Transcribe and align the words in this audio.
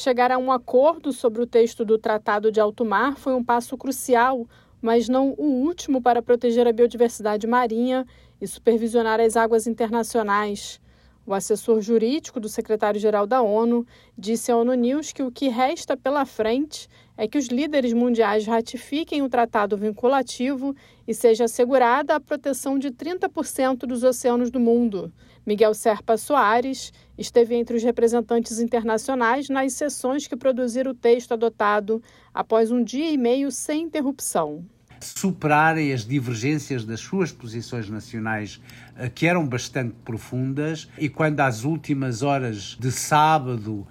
Chegar 0.00 0.30
a 0.30 0.38
um 0.38 0.52
acordo 0.52 1.12
sobre 1.12 1.42
o 1.42 1.46
texto 1.46 1.84
do 1.84 1.98
Tratado 1.98 2.52
de 2.52 2.60
Alto 2.60 2.84
Mar 2.84 3.16
foi 3.16 3.34
um 3.34 3.42
passo 3.42 3.76
crucial, 3.76 4.46
mas 4.80 5.08
não 5.08 5.34
o 5.36 5.42
último 5.42 6.00
para 6.00 6.22
proteger 6.22 6.68
a 6.68 6.72
biodiversidade 6.72 7.48
marinha 7.48 8.06
e 8.40 8.46
supervisionar 8.46 9.18
as 9.18 9.36
águas 9.36 9.66
internacionais. 9.66 10.80
O 11.28 11.34
assessor 11.34 11.82
jurídico 11.82 12.40
do 12.40 12.48
secretário-geral 12.48 13.26
da 13.26 13.42
ONU 13.42 13.86
disse 14.16 14.50
à 14.50 14.56
ONU 14.56 14.72
News 14.72 15.12
que 15.12 15.22
o 15.22 15.30
que 15.30 15.48
resta 15.48 15.94
pela 15.94 16.24
frente 16.24 16.88
é 17.18 17.28
que 17.28 17.36
os 17.36 17.48
líderes 17.48 17.92
mundiais 17.92 18.46
ratifiquem 18.46 19.20
o 19.20 19.28
tratado 19.28 19.76
vinculativo 19.76 20.74
e 21.06 21.12
seja 21.12 21.44
assegurada 21.44 22.14
a 22.14 22.20
proteção 22.20 22.78
de 22.78 22.90
30% 22.90 23.80
dos 23.80 24.02
oceanos 24.04 24.50
do 24.50 24.58
mundo. 24.58 25.12
Miguel 25.44 25.74
Serpa 25.74 26.16
Soares 26.16 26.94
esteve 27.18 27.54
entre 27.56 27.76
os 27.76 27.82
representantes 27.82 28.58
internacionais 28.58 29.50
nas 29.50 29.74
sessões 29.74 30.26
que 30.26 30.34
produziram 30.34 30.92
o 30.92 30.94
texto 30.94 31.32
adotado 31.32 32.02
após 32.32 32.70
um 32.70 32.82
dia 32.82 33.10
e 33.10 33.18
meio 33.18 33.50
sem 33.50 33.82
interrupção 33.82 34.64
superarem 35.00 35.92
as 35.92 36.04
divergências 36.04 36.84
das 36.84 37.00
suas 37.00 37.32
posições 37.32 37.88
nacionais, 37.88 38.60
eh, 38.96 39.08
que 39.08 39.26
eram 39.26 39.46
bastante 39.46 39.94
profundas, 40.04 40.88
e 40.98 41.08
quando 41.08 41.40
às 41.40 41.64
últimas 41.64 42.22
horas 42.22 42.76
de 42.78 42.90
sábado 42.90 43.86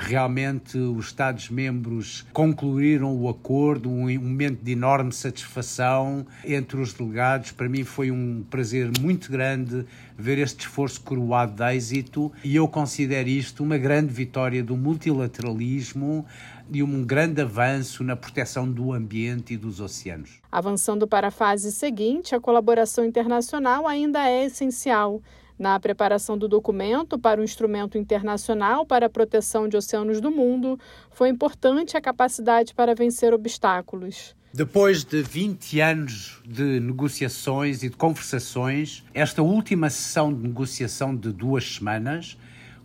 realmente 0.00 0.78
os 0.78 1.06
Estados-membros 1.06 2.26
concluíram 2.32 3.16
o 3.16 3.28
acordo, 3.28 3.90
um 3.90 4.06
momento 4.18 4.62
de 4.62 4.72
enorme 4.72 5.12
satisfação 5.12 6.26
entre 6.44 6.80
os 6.80 6.92
delegados. 6.92 7.52
Para 7.52 7.68
mim 7.68 7.84
foi 7.84 8.10
um 8.10 8.44
prazer 8.48 8.90
muito 9.00 9.30
grande 9.30 9.84
ver 10.16 10.38
este 10.38 10.60
esforço 10.60 11.00
coroado 11.00 11.52
de 11.54 11.74
êxito 11.74 12.32
e 12.44 12.54
eu 12.54 12.68
considero 12.68 13.28
isto 13.28 13.62
uma 13.62 13.78
grande 13.78 14.12
vitória 14.12 14.62
do 14.62 14.76
multilateralismo 14.76 16.24
e 16.70 16.82
um 16.82 17.04
grande 17.04 17.40
avanço 17.40 18.04
na 18.04 18.16
proteção 18.16 18.70
do 18.70 18.92
ambiente 18.92 19.54
e 19.54 19.56
dos 19.56 19.80
oceanos. 19.80 20.40
Avançando 20.50 21.06
para 21.06 21.28
a 21.28 21.30
fase 21.30 21.72
seguinte, 21.72 22.34
a 22.34 22.40
colaboração 22.40 23.04
internacional 23.04 23.86
ainda 23.86 24.28
é 24.28 24.44
essencial 24.44 25.20
na 25.58 25.78
preparação 25.78 26.36
do 26.36 26.48
documento 26.48 27.18
para 27.18 27.40
o 27.40 27.44
Instrumento 27.44 27.98
Internacional 27.98 28.84
para 28.84 29.06
a 29.06 29.10
Proteção 29.10 29.68
de 29.68 29.76
Oceanos 29.76 30.20
do 30.20 30.30
Mundo, 30.30 30.78
foi 31.10 31.28
importante 31.28 31.96
a 31.96 32.00
capacidade 32.00 32.74
para 32.74 32.94
vencer 32.94 33.32
obstáculos. 33.32 34.34
Depois 34.54 35.02
de 35.02 35.22
20 35.22 35.80
anos 35.80 36.42
de 36.44 36.78
negociações 36.78 37.82
e 37.82 37.88
de 37.88 37.96
conversações, 37.96 39.02
esta 39.14 39.42
última 39.42 39.88
sessão 39.88 40.32
de 40.32 40.42
negociação 40.42 41.16
de 41.16 41.32
duas 41.32 41.76
semanas, 41.76 42.36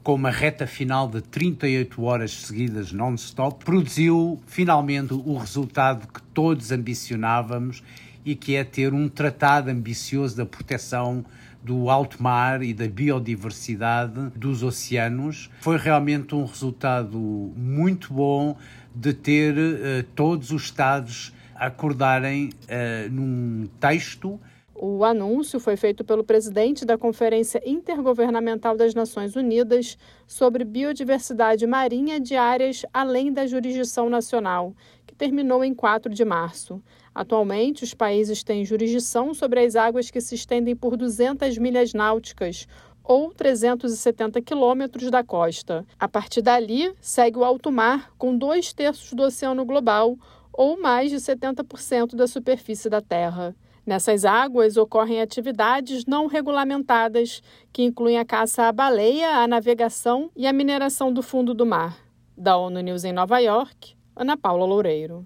com 0.02 0.14
uma 0.14 0.32
reta 0.32 0.66
final 0.66 1.10
de 1.10 1.22
38 1.22 2.02
horas 2.02 2.32
seguidas 2.32 2.94
non-stop, 2.94 3.66
produziu 3.66 4.42
finalmente 4.48 5.14
o 5.14 5.38
resultado 5.38 6.08
que 6.08 6.22
todos 6.34 6.72
ambicionávamos 6.72 7.84
e 8.28 8.36
que 8.36 8.58
é 8.58 8.64
ter 8.66 8.94
um 8.94 9.08
tratado 9.08 9.72
ambicioso 9.72 10.36
da 10.36 10.46
proteção 10.46 11.24
do 11.64 11.90
alto 11.90 12.22
mar 12.22 12.62
e 12.62 12.74
da 12.74 12.86
biodiversidade 12.86 14.32
dos 14.36 14.64
oceanos. 14.64 15.50
Foi 15.62 15.78
realmente 15.78 16.36
um 16.36 16.44
resultado 16.44 17.18
muito 17.18 18.14
bom 18.14 18.58
de 18.94 19.14
ter 19.14 19.54
uh, 19.58 20.04
todos 20.14 20.52
os 20.52 20.64
Estados 20.64 21.34
acordarem 21.56 22.50
uh, 22.50 23.10
num 23.10 23.70
texto. 23.80 24.38
O 24.76 25.06
anúncio 25.06 25.58
foi 25.58 25.78
feito 25.78 26.04
pelo 26.04 26.24
presidente 26.24 26.86
da 26.86 26.98
Conferência 26.98 27.62
Intergovernamental 27.66 28.76
das 28.76 28.94
Nações 28.94 29.38
Unidas 29.38 29.98
sobre 30.28 30.66
Biodiversidade 30.66 31.66
Marinha 31.66 32.20
de 32.20 32.36
Áreas 32.36 32.86
Além 32.94 33.32
da 33.32 33.48
Jurisdição 33.48 34.10
Nacional, 34.10 34.76
que 35.06 35.16
terminou 35.16 35.64
em 35.64 35.74
4 35.74 36.14
de 36.14 36.26
março. 36.26 36.84
Atualmente, 37.18 37.84
os 37.84 37.96
países 37.96 38.44
têm 38.44 38.64
jurisdição 38.64 39.34
sobre 39.34 39.66
as 39.66 39.76
águas 39.76 40.12
que 40.12 40.22
se 40.22 40.36
estendem 40.36 40.76
por 40.76 40.96
200 40.96 41.58
milhas 41.58 41.92
náuticas, 41.92 42.68
ou 43.04 43.34
370 43.34 44.40
quilômetros 44.40 45.10
da 45.10 45.24
costa. 45.24 45.84
A 46.00 46.08
partir 46.08 46.44
dali, 46.44 46.94
segue 47.02 47.40
o 47.40 47.44
alto 47.44 47.72
mar, 47.72 48.14
com 48.20 48.38
dois 48.38 48.72
terços 48.72 49.14
do 49.14 49.24
oceano 49.24 49.66
global, 49.66 50.16
ou 50.54 50.80
mais 50.80 51.10
de 51.10 51.18
70% 51.18 52.16
da 52.16 52.28
superfície 52.28 52.88
da 52.88 53.02
Terra. 53.02 53.56
Nessas 53.84 54.24
águas 54.24 54.78
ocorrem 54.78 55.20
atividades 55.20 56.06
não 56.06 56.28
regulamentadas, 56.28 57.42
que 57.74 57.82
incluem 57.82 58.20
a 58.20 58.26
caça 58.26 58.66
à 58.66 58.72
baleia, 58.72 59.38
a 59.38 59.48
navegação 59.48 60.30
e 60.36 60.46
a 60.46 60.54
mineração 60.54 61.12
do 61.12 61.24
fundo 61.24 61.56
do 61.56 61.66
mar. 61.66 61.98
Da 62.38 62.56
ONU 62.58 62.80
News 62.80 63.04
em 63.06 63.12
Nova 63.12 63.40
York, 63.40 63.96
Ana 64.16 64.38
Paula 64.38 64.68
Loureiro. 64.68 65.26